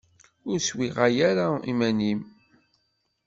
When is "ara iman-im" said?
1.29-2.21